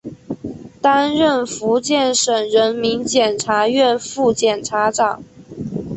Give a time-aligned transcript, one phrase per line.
[0.81, 5.23] 担任福建省人民检察院副检察长。